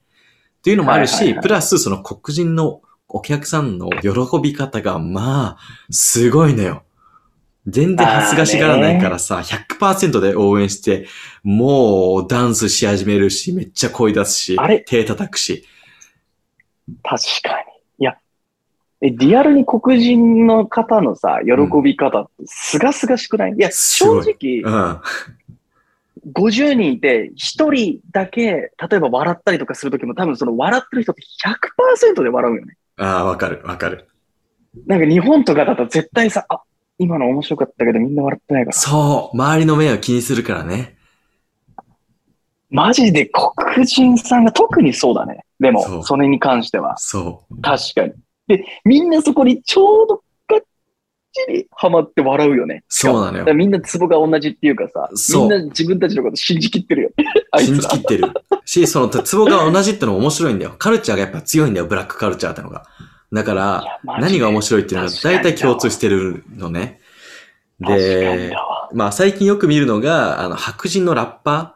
[0.59, 4.09] っていうのもあるし、はいはいはいプラスその黒人のお客さんの喜
[4.41, 5.57] び方が、まあ、
[5.91, 6.83] すごいのよ。
[7.67, 11.07] 全然恥ずかしがらないからさ、100%で応援して、
[11.43, 15.65] もうダンスし始めるし、めっちゃ声出すし手叩くし。
[17.03, 17.71] 確かに。
[17.99, 18.17] いや、
[19.01, 25.01] え、リアルに黒人の方のさ、喜び方ってすがすがしくない、いや、すご正い直、うん。
[26.31, 31.21] 50人いて、1人だけ、例えば笑ったりとかするときも多分その笑ってる人って
[32.15, 32.77] 100%で笑うよね。
[32.97, 34.07] ああ、わかる、わかる。
[34.87, 36.61] なんか日本とかだと絶対さ、あ、
[36.97, 38.77] 今の面白かったけどみんな笑ってないから。
[38.77, 40.97] そう、周りの目を気にするからね。
[42.69, 45.45] マジで黒人さんが特にそうだね。
[45.59, 46.97] でも、それに関しては。
[46.97, 48.13] そ確かに。
[48.47, 50.23] で、みんなそこにちょうど
[51.33, 52.83] ちりハマって笑うよね。
[52.87, 57.09] そうなのよみんなツボが同じっていうかさ、みんな自分たちのこと信じきってるよ。
[57.59, 57.79] 信。
[57.79, 58.29] じきってる。
[58.65, 60.75] し、その、ツボが同じってのも面白いんだよ。
[60.77, 62.83] カルチャーがやっぱ強いんだよ、ブラックカルチャーってのが。
[63.33, 66.99] だから、何が面白いっていうのが大体共通してるのね。
[67.79, 68.53] で。
[68.93, 71.75] まあ最近よく見るのが、あの、白人のラッパ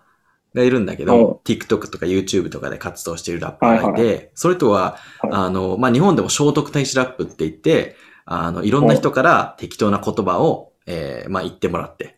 [0.53, 7.95] ーがいるんだけうんど、TikTok とか YouTube とかで活動しているラッパーがいて、はいそれとは、はいあの、まあ日本でも聖徳太子ラップって言って、
[8.29, 12.17] あの、いろんな人から適当な言葉を、えーまあ言ってもらって、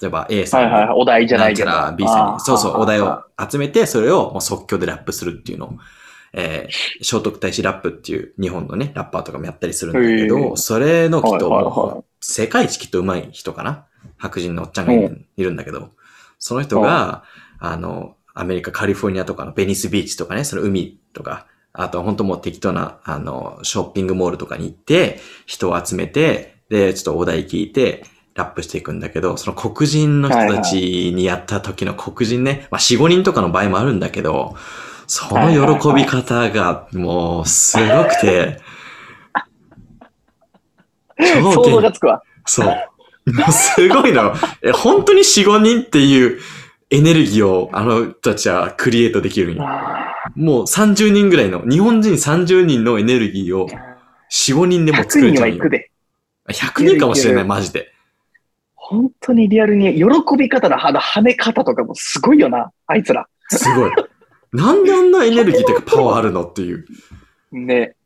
[0.00, 0.98] 例えば A さんに、はいはいはい。
[0.98, 1.70] お題じゃないけど。
[1.96, 5.72] B さんに、そうそう、お題をあ集めて、それをもう即興でラップするっていうのを、
[6.32, 10.56] えー、聖徳太子ラップっていう日本のね、ラッパーとかもやったりするんだけへど、ー。
[10.56, 11.94] それのきっとはいはいはい。
[11.94, 13.86] もう、世界一きっと上手い人かな？
[14.18, 15.90] 白人のおっちゃんがいるいるんだけど、
[16.38, 17.24] その人が、
[17.58, 21.46] あの、アメリカ、カリフォルニアとかのベニスビーチとかね、その海とか、
[21.78, 34.56] あと本当もう適当な、あの、ショッピングモールとかに行って、人を集めて、で、ちょっとお題聞いて、ラップしていくんだけど、その黒人の人たちにやった時の黒人ね、まあ4、5人とかの場合もあるんだけど、
[35.06, 38.60] その喜び方がもうすごくて、
[41.18, 42.22] 想像超がつくわ。
[42.44, 42.76] そう。
[43.50, 44.34] すごいの。
[44.62, 46.40] え、本当に4、5人っていう
[46.90, 49.64] エネルギーをあの人たちはクリエイトできるんよ。
[50.34, 53.68] もう30人ぐらいの、日本人30人のエネルギーを
[54.30, 55.70] 4、5人でも作100れちゃうんよ人は行く。
[55.70, 55.90] で。
[56.48, 57.92] 100人かもしれない、マジで。
[58.74, 63.26] 本当にリアルに、喜び方の跳ね方とかもすごいよな、あいつら。
[63.48, 63.90] すごい。
[64.52, 66.84] なんであんなエネルギーっていうかパワーあるのっていう。
[67.50, 67.96] ね。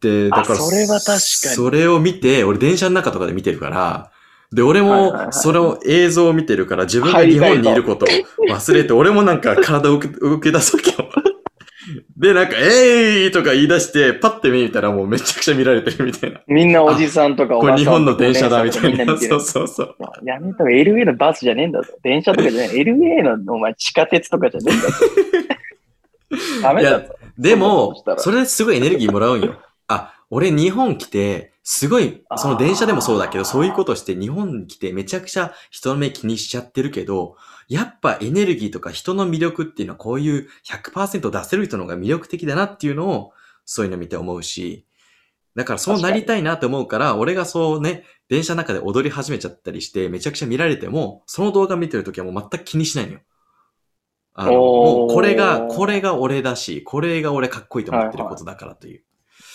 [0.00, 4.10] で、だから、あそれは確かにそれを見て、俺電車の中とかで見てるから、
[4.56, 8.08] で、俺もその映像を見てるから、自分が日本にいることを
[8.48, 11.10] 忘れて、俺もなんか体を動け 動け出すわけよ。
[12.16, 16.40] で、なんか、えーいとか言い出して、パッて見たらもうめちゃくちゃ見られてるみたいな。
[16.46, 19.18] みんなおじさんとかおこれ日ばさんとか本の電車だみたいな。
[19.18, 19.96] そうそうそう。
[20.24, 21.88] やめたら LA のバスじゃねえんだぞ。
[22.02, 22.76] 電車とかじゃない。
[22.76, 24.94] LA のお前地下鉄とかじゃねえんだぞ。
[26.62, 27.14] ダメだぞ。
[27.38, 29.56] でもそれですごいエネルギーもらうんよ。
[29.86, 37.36] あ、俺日本来て、すごい、その電車でもそうだけど、そういうことして日本に来てめちゃくちゃ人の目気にしちゃってるけど、
[37.68, 43.32] やっぱエネルギーとか人の魅力っていうのはこういう100%出せる人の方が魅力的だなっていうのを、
[43.64, 44.86] そういうの見て思うし、
[45.56, 53.20] だからそうなりたいなって思うから、俺がそうね、電車の中で踊り始めちゃったりして、めちゃくちゃ見られても、その動画見てるときはもう全く気にしないのよ。
[54.34, 59.05] あの、もうこれが、これが俺だし、これが俺かっこいいと思ってることだからという。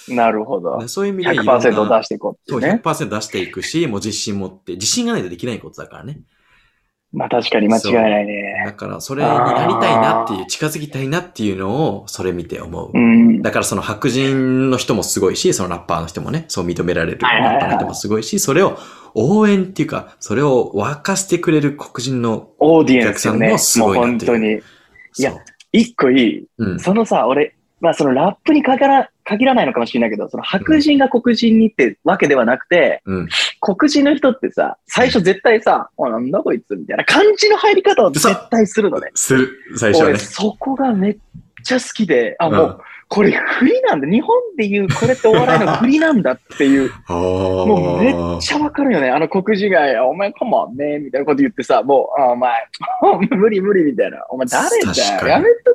[0.10, 0.88] なるほど。
[0.88, 2.82] そういう意味でいろんな100%出していこうっていそうう、ね。
[2.84, 6.22] 100%出していくし、もう自信持って、自信がないとできないことだからね。
[7.14, 8.64] まあ確かに間違いないね。
[8.66, 12.92] だから、それになりたいなっていう、近づきたいなっていうのを、それ見て思う。
[12.94, 13.42] うん。
[13.42, 18.78] だからその白人の人もすごいし、そのラッパーの人もね、そう認められるラッパーの人もすごいし、それを
[19.14, 22.52] 応援っていうか、それを沸かしてくれる黒人の。
[22.60, 24.62] お客さんもうもすごいなっていう本当に。
[25.18, 25.34] いや
[25.74, 26.46] 一個いい。
[26.58, 26.80] うん。
[26.80, 33.30] そのさ、俺、まあそのラップに限ら限らないのかもしれないけど、その白人が黒人にってわけではなくて、うん。
[33.60, 39.10] 黒人の人ってさ、最初絶対さ、あ、なんだこいつみたいな感じの入り方を絶対するのね。
[39.16, 40.20] する、最初は俺、ね。
[40.20, 41.18] そこがめっ
[41.64, 44.08] ちゃ好きで、あ、うんもう、これ振りなんだ。
[44.08, 49.10] 日本で言う、これってお笑いの振りなんだっていう、ももうめっちゃわかるよね。
[49.10, 52.54] あの黒人が、お前、come on ね、みたいなこと言ってさ、もう、あお前、
[53.32, 54.26] 無理無理みたいな。
[54.30, 55.71] お前誰確だよやめと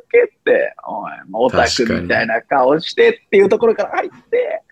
[1.11, 1.31] けって。
[1.33, 4.62] おい、オタクみたいな顔してっていうところから入って、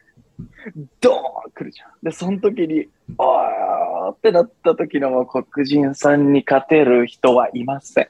[1.00, 1.18] ドーン
[1.54, 1.90] 来るじゃん。
[2.02, 8.08] で、その時に、あーってなった時のもう黒人さんに勝てる人はいません。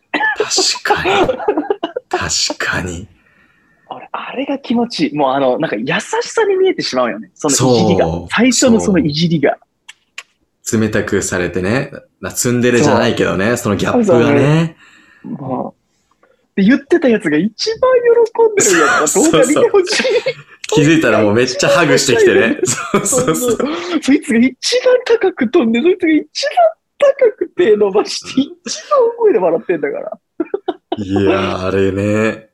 [0.83, 1.27] 確かに。
[2.09, 3.09] 確かに。
[3.91, 5.15] 俺、あれが気持ちいい。
[5.17, 7.31] もうあの、なんか優しさに見えてしまうよね。
[7.35, 8.07] そのいじりが。
[8.31, 9.59] 最初のそのいじりが。
[10.73, 11.91] 冷たくされてね。
[12.21, 14.77] なツンデレじゃないけどね、そのギャップがね。
[15.23, 15.84] もう。
[16.57, 20.05] で、言ってたやつが一番喜んでるやつが 動画見てほしい。
[20.69, 22.59] 気づいたらもうめっちゃハグしてきてね。
[22.64, 23.59] そうそうそう。
[24.01, 26.55] そいつが一番高く飛んで、そいつが一番
[26.99, 30.19] 高く手伸ばして、一番大声で笑ってんだから。
[30.97, 32.49] いやー、あれね。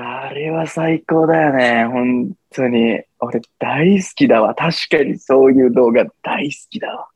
[0.00, 1.86] あれは最高だよね。
[1.86, 3.00] 本当に。
[3.20, 4.54] 俺大好きだわ。
[4.54, 7.08] 確かにそういう動画大好きだわ。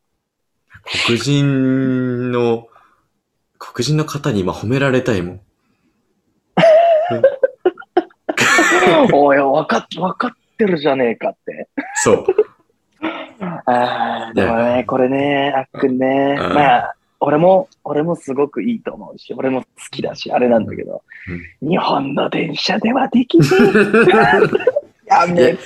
[1.07, 2.69] 黒人の、
[3.59, 5.41] 黒人の方に今褒められたいもん。
[9.13, 11.69] おい、わかっ、わかってるじゃねえかって。
[11.97, 12.27] そう。
[13.67, 21.03] ああ、でもね、これね、あっくんね、うんまあ、俺も、俺もすごくいいと思うし、俺も好きだし、あれなんだけど、
[21.61, 23.47] 日本の電車ではできね
[25.07, 25.07] え。
[25.13, 25.59] やめと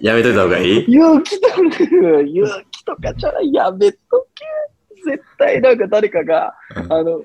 [0.00, 0.86] やめといた方がいい？
[0.86, 0.92] け。
[0.92, 4.44] 勇気と、勇気とかじゃない、やめとけ。
[5.10, 7.22] 絶対なんか誰かが、うんあの、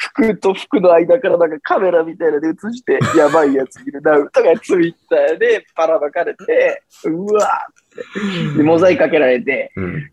[0.00, 7.46] 服と服の間からなんかカメラみたいなので映して、やばいやついるな、とかツイッターでパラまかれて、うわー
[8.46, 10.08] って、でモザイクかけられて、うん。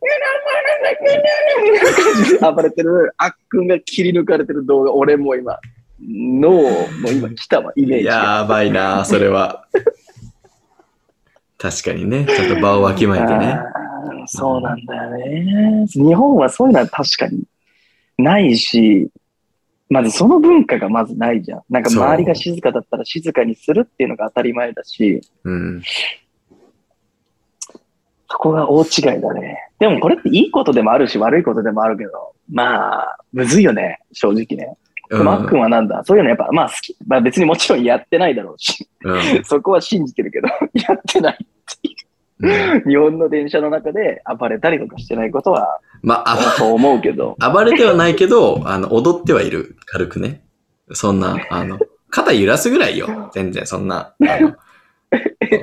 [2.42, 5.60] 暴れてる、あっくんが切り抜かれてる動画、俺も今、
[6.00, 8.12] 脳も今来たわ、イメージが。
[8.12, 9.68] やばいなそれは。
[11.60, 12.26] 確かにね。
[12.26, 13.60] ちょっと場をわきまえてね。
[14.26, 15.86] そうなんだよね。
[15.88, 17.44] 日本はそういうのは確かに
[18.18, 19.10] ないし、
[19.90, 21.62] まずその文化がまずないじゃん。
[21.70, 25.82] なんか周りが静かだったら静かにするっていうのが当たり前だし、うん。
[28.30, 28.86] そこが大違
[29.18, 29.60] いだね。
[29.80, 34.78] でもこれっていいことでもあるし悪いことでもあるけど、まあ、むずいよね、正直ね。
[35.12, 36.04] うんマックンはなんだ？
[36.04, 36.98] そういうのやっぱ、まあ好き。
[37.06, 41.38] まあ別にもちろんやってないだろうし、うん そこは信じてるけど、 やってないっ
[41.82, 42.76] ていう。
[42.76, 47.36] うん日本の電車の中で暴れたりとかしてないことは、まあ、そう思うけど。
[47.40, 49.76] あ暴れてはないけど、あの、踊ってはいる。
[49.86, 50.46] 軽くね。
[50.92, 51.80] そんな、あの、
[52.12, 53.32] 肩揺らすぐらいよ。
[53.34, 54.14] 全然、そんな。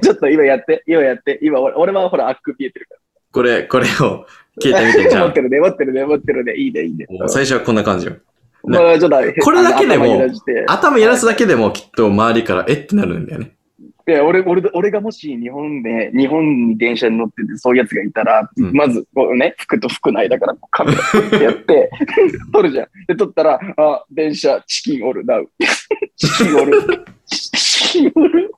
[0.03, 2.97] ちょっと今やって、今やって、今俺俺はほら、アック見えてるか
[3.31, 4.27] これ、これを
[4.61, 5.23] 聞いてみて、じら。
[5.23, 6.55] ゃ 持ってるね、持ってるね、持ってるね。
[6.57, 7.07] いいね、いいね。
[7.23, 7.29] あ。
[7.29, 8.13] 最初はこんな感じよ。
[8.13, 8.19] ね
[8.65, 13.57] まあちょっとこれだけでも頭揺らして頭揺らすだけでもきっと周りから、えってなるんだよね。
[14.07, 20.93] いや俺俺俺がもし日本で、日本に電車に乗っててそういうやつがいたら、うんまずこうね、服と服の間からカメ
[21.33, 21.91] ラやって、
[22.53, 22.87] 撮るじゃん。
[23.07, 25.49] で、撮ったら、あ、電車、チキンおる、なう。
[26.17, 27.05] チキンおる。
[27.27, 28.53] チキンおる。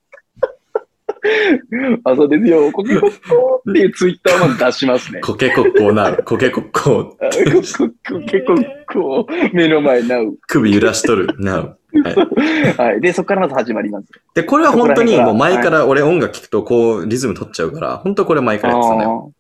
[2.05, 2.71] あ、そうですよ。
[2.71, 5.21] コケコッコーっていうツイッターを出しますね。
[5.21, 6.23] コケコッコーなう。
[6.25, 7.05] コケコッコー。
[7.11, 10.37] コケコッコー、目の前なう。
[10.47, 11.35] 首揺らしとる。
[11.39, 11.79] なう。
[12.77, 13.01] はい。
[13.01, 14.09] で、そこからまず始まります。
[14.35, 19.33] で、これは本当にもう前から俺音楽聴くとこうリズム取っちゃうから、本当これ前からやってたのよ。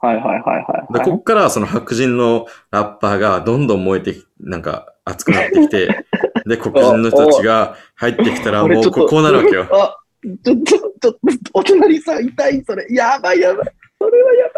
[0.00, 1.10] はいはいはいはい、で、はい。
[1.10, 6.04] こっからその白人のラッパーがどんどん燃えてき、なんか熱くなってきて、
[6.46, 9.66] で、黒人の人たちが入ってきたらもうこうなるわけよ。
[9.72, 9.96] あ、
[10.44, 11.18] ちょっと、ちょっと、
[11.52, 12.86] お隣さん痛い、それ。
[12.90, 13.68] やばいやばい。
[14.00, 14.57] それはやば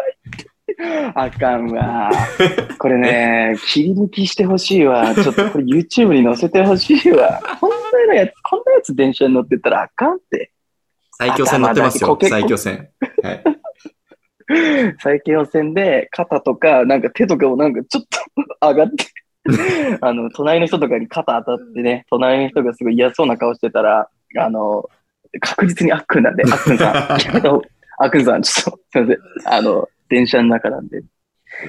[1.15, 2.09] あかんわ。
[2.77, 5.13] これね、切り抜きしてほしいわ。
[5.13, 7.41] ちょっとこれ YouTube に載せてほしいわ。
[7.59, 7.71] こん
[8.07, 10.51] なやつ、こんなやつ電車に乗ってたらあかんって。
[11.17, 12.89] 最強戦乗ってますよ最強戦。
[13.23, 13.43] はい。
[14.99, 18.03] 最強戦で肩とか、なんか手とかもなんかちょっ
[18.59, 19.05] と上がって、
[20.01, 24.89] あの、隣の人とかに肩当たってね、隣の人がすごい嫌そうな顔してたら、あの、
[25.39, 29.53] 確実にあっくんなんで、あっくんさん、あっくんさん、ちょっと、すいません。
[29.53, 31.01] あの、電車の中なんで、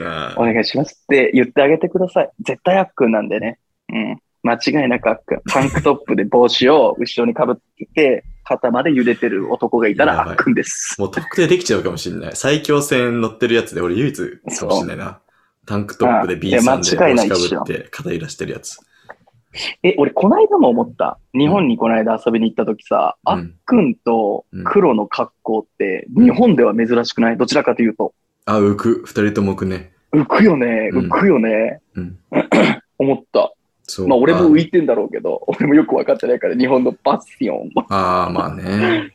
[0.04, 2.30] あお願いしますって言ってあげてください。
[2.40, 3.60] 絶対あっくんなんでね。
[3.88, 4.18] うん。
[4.42, 5.42] 間違いなくあっくん。
[5.48, 10.96] タンクトップで帽子を後ろにかぶってて、肩まで揺れてる男がいたらあっくんです。
[10.98, 12.32] もう特定できちゃうかもしれない。
[12.34, 15.20] 最強戦乗ってるやつで俺唯一かもしれないな。
[15.64, 18.78] タンクトップであ B さんで帽子かぶって肩揺らしてるやつ。
[19.84, 21.18] え、俺、こないだも思った。
[21.34, 27.36] 日本にこの間遊びに行った時さ、うんあっくんと黒の格好って、日本では珍しくない？
[27.36, 28.14] どちらかというと。
[28.44, 29.02] あ、浮く。
[29.04, 29.92] 二人とも浮くね。
[30.12, 32.18] 浮くよね、うん浮くよね、うん。
[32.98, 33.52] 思った。
[33.84, 34.08] そう。
[34.08, 37.70] まあ、俺もあ浮いてんだろうけど、俺もよくわかってないから、日本のパッション。
[37.88, 39.14] あー、まあね。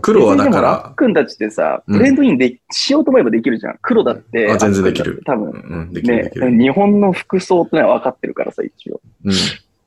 [0.00, 3.78] 黒はだか別にでもあらっ、くんたちってさ、うんブレンドインで、しようと思えばできるじゃん。
[3.80, 4.50] 黒だって。
[4.50, 6.50] あ全然できる多分、うんうん、できるねでき、る。
[6.50, 9.00] 日本の服装ってのは分かってるからさ、一応。
[9.24, 9.32] うん。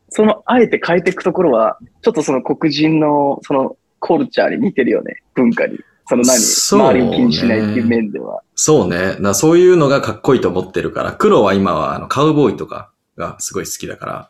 [0.09, 5.79] その、あえて変えていくところは、ちょっとその黒人の、その、コルチャーに似てるよね、文化に。
[6.07, 8.41] その何、そうね周りを気にしないっていう面では。
[8.55, 9.17] そうね。
[9.19, 14.29] なそういうのがかっこいいと思ってるから、黒は今はあのカウボーイとかがすごい好きだから、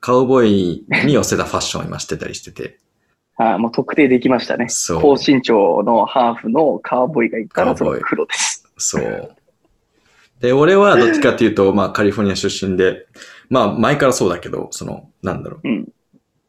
[0.00, 2.78] カウボーイに寄せたファッションを今してたりしてて。
[3.36, 4.68] ああもう特定できましたね。
[4.68, 8.64] そう高身長のハーフのカウボーイがいたら、その黒です。
[8.78, 9.34] そう。
[10.40, 13.06] で、俺はどっちかっていうと、 まあカリフォルニア出身で、
[13.50, 15.68] まあ前からそうだけど、その、なんだろう。
[15.68, 15.88] うん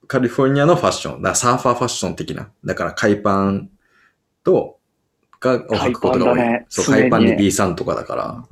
[0.08, 2.50] カリフォルニアのファッション、だサーファーファッション的な。
[2.66, 3.70] だから海パン
[4.44, 4.80] と、
[5.40, 6.38] が、を履くことが多い。
[6.38, 8.44] ねそう、海パンに B さんとかだから。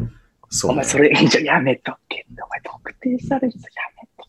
[0.50, 2.26] そう、お前それ、じゃやめとけ。
[2.44, 4.28] お前特定されるぞ、やめと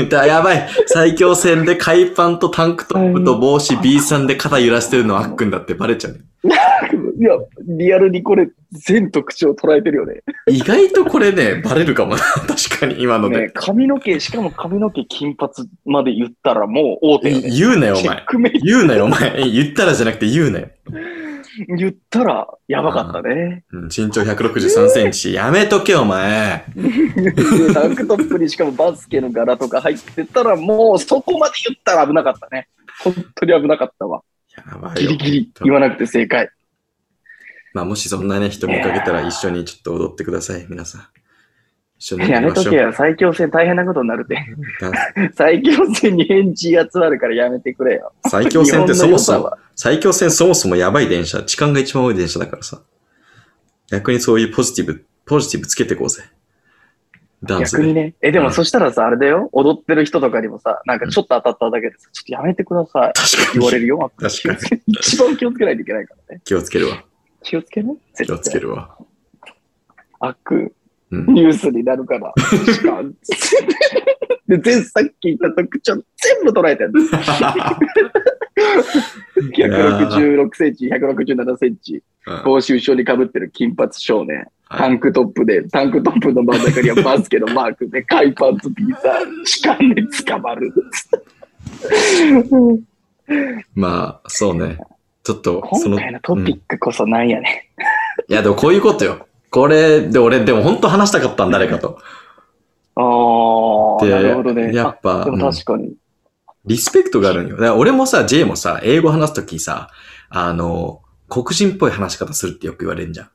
[0.00, 0.06] け。
[0.06, 6.20] だ やばい最強戦で海パンとタンクトップと帽子 B さんで肩揺らしてるのはあっくんだってバレちゃうね。
[7.22, 10.22] いや、リアルにこれ、全特徴捉えてるよね。
[10.48, 12.20] 意外とこれね、バレるかもな。
[12.48, 13.42] 確かに今ので。
[13.42, 15.52] ね髪の毛、しかも髪の毛金髪
[15.84, 17.50] まで言ったらもう大手よね。
[17.50, 18.24] 言うなよ、お前。
[18.64, 19.48] 言うなよ、お前。
[19.48, 20.68] 言ったらじゃなくて言うなよ。
[21.78, 23.62] 言ったらやばかったね。
[23.70, 25.34] うん、身長163センチ。
[25.34, 26.64] やめとけ、お前。
[26.74, 32.66] でタンクトップにしかもバスケの柄とか入ってたらもうそこまで言ったら危なかったね。
[33.04, 34.22] 本当に危なかったわ。
[34.56, 35.10] やばいよ。
[35.12, 36.50] ギリギリ言わなくて正解。
[37.74, 41.06] まあ、もしそんなね、人見かけたら一緒にちょっと踊ってください、皆さん。
[41.98, 42.40] 一緒に踊や。
[42.40, 42.92] めとけよ。
[42.92, 44.36] 最強戦大変なことになるって。
[44.80, 44.92] だ
[45.34, 48.12] 最強戦に変人集まるからやめてくれよ。
[48.28, 52.82] 最強戦ってそもそも最強戦そもそもやばい電車、痴漢が一番多い電車だからさ。
[53.90, 56.22] 逆にそういうポジティブ、ポジティブつけていこうぜ。
[57.42, 57.78] ダンスで。
[57.78, 58.14] 逆にね。
[58.22, 59.48] え、でもうんそしたらさ、あれだよ。
[59.52, 63.12] 踊ってる人とかにもさ、なんかちょっと当たっただけでさ、ちょっとやめてください。
[63.12, 63.58] 確かに。
[63.60, 64.12] 言われるよ。
[64.16, 66.40] 確かに 一番気をつけないといけないからね。
[66.44, 67.04] 気をつけるわ。
[67.42, 68.60] 気をつける気をつけ。
[68.60, 68.96] るわ。
[70.20, 70.74] 悪、
[71.10, 71.26] うん。
[71.34, 72.32] ニュースになるから。
[72.72, 73.10] しかも
[74.48, 76.04] で、全さっき言った特徴全
[76.44, 76.92] 部捉えてる。
[79.56, 82.02] 166センチ、167センチ、うん
[82.44, 90.72] 帽子後ろに被ってる金髪少年、タはいンクトップで、タンクトップの真ん中にはバスケのマークで、海パンツピザ、痴漢で捕まる。
[93.74, 94.78] まあ、そうね。
[95.24, 97.70] ちょっと、その、今回のトピックこそなんやね
[98.28, 99.26] いや、でもこういうことよ。
[99.50, 101.90] これ、で、俺、でも本当話したかったん、誰かと。
[101.90, 101.92] ん。
[102.94, 104.74] ああ、でなるほどね。
[104.74, 105.94] やっぱあでも確かに。
[106.64, 107.56] リスペクトがあるんよ。
[107.56, 109.90] だから俺もさ、J もさ、英語話すときさ、
[110.28, 113.30] あの、黒人っぽい話し方するってよく言われるじゃん。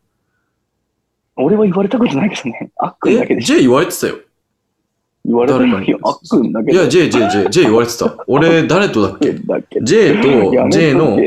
[1.35, 2.71] 俺は言われたことないけどね。
[2.77, 4.17] あっくんだけえ、で J 言われてたよ。
[5.25, 5.99] 言われたのよ。
[6.03, 6.73] あっくんだけで。
[6.73, 8.15] いや、J、J、J、J 言われてた。
[8.27, 9.33] 俺、誰とだっけ？
[9.33, 11.17] だけ ?J やとめ J の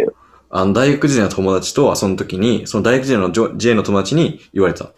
[0.50, 4.92] あの、大学時代の友達と遊んだ時に、その大学時代の J の友達に言われた。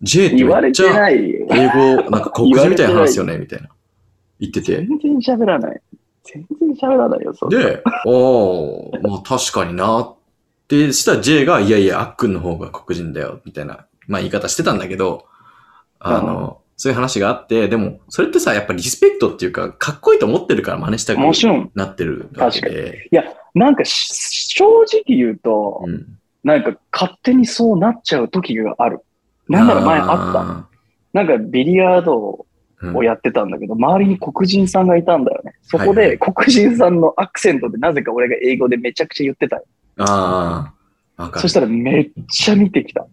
[0.00, 1.10] J って言われめっちゃ。
[1.10, 3.68] 英語、なんか黒人みたいな話すよね、みたいな。
[4.40, 4.76] 言ってて。
[4.76, 5.80] 全然喋らない。
[6.24, 10.16] 全然喋らないよ、そで、おー、まあ確かになっ
[10.68, 15.26] て、したら J が、いやいや、あっくんの方が黒人だよ、みたいな、まあ言い方してたんだけど、
[15.98, 21.20] あの、そういう話があって、でも、それってさ、やっぱりリスペクトっていうか、かっこいいと思ってるから真似したく。
[21.74, 23.08] なってるわけで。
[23.54, 26.18] なんかし、正直言うと、うん。
[26.44, 29.00] なんか勝手にそうなっちゃう時がある。
[29.48, 30.40] なんなら前あった。
[30.40, 30.68] あ
[31.12, 32.46] なんかビリヤード
[32.94, 35.54] をやってたんだけど、周りに黒人さんがいたんだよね。
[35.62, 39.64] そこで黒人さんのアクセントでなぜか俺が英語でめちゃくちゃ言ってたよ。
[39.98, 40.72] あ
[41.16, 41.38] あ。
[41.38, 43.06] そしたらめっちゃ見てきた。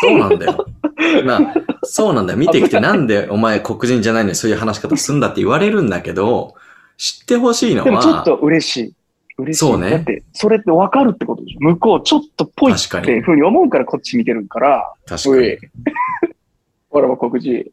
[0.00, 0.66] そうなんだよ。
[1.24, 2.38] まあ、そうなんだよ。
[2.38, 6.54] 見てきてなんでお前黒人じゃないのにそういう話し方すんだって言われるんだけど、
[6.96, 8.94] 知ってほしいのは、でもちょっと嬉しい。
[9.38, 9.58] 嬉しい。
[9.58, 11.60] そうねだって、それって分かるってことでしょ？
[11.60, 15.58] 向こうちょっとぽいっ確かにていうふうに思うからこっち見てるから、確かに。
[16.90, 17.64] 俺も黒人。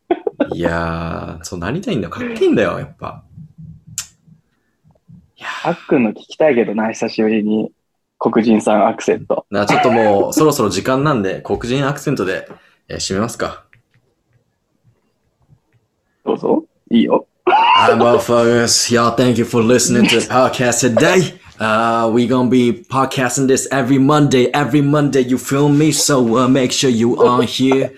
[0.53, 2.12] いやー、そうなりたいんだよ。
[2.12, 3.24] かっけえんだよ、やっぱ。
[5.38, 7.72] いやあっくんの聞きたいけどな、久しぶりに。
[8.24, 9.47] 黒人さんアクセント。
[9.51, 12.47] ーなちょっともう、そろそろ時間なんで、黒人アクセントで、
[12.88, 13.66] えー締めますか。
[16.24, 16.64] どうぞ。
[16.91, 17.26] いいよ。
[17.47, 18.93] Alright, motherfuckers.
[18.95, 21.40] Y'all, thank you for listening to the podcast today.
[21.61, 24.52] Uh, we gonna be podcasting this every Monday.
[24.52, 25.92] Every Monday, you feel me?
[25.92, 27.92] So uh, make sure you on here.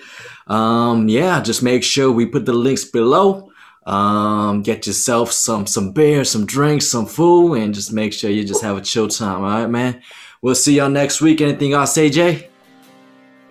[0.47, 3.51] Um, yeah, just make sure we put the links below.
[3.87, 8.45] Um, get yourself some some beer, some drinks, some food, and just make sure you
[8.45, 9.43] just have a chill time.
[9.43, 10.03] All right, man.
[10.41, 11.41] We'll see y'all next week.
[11.41, 12.49] Anything else, AJ?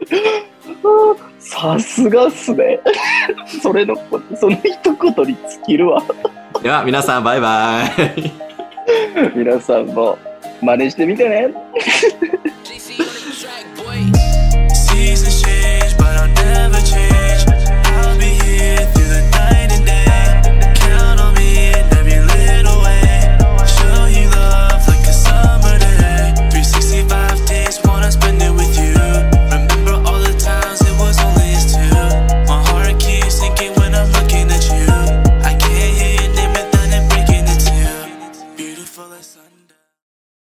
[1.39, 2.79] さすがっすね。
[3.61, 3.95] それの、
[4.35, 6.03] その一言に尽きるわ。
[6.61, 8.50] では、皆さん、バイバイ。
[9.34, 10.18] 皆さんも
[10.60, 11.54] 真似してみてね。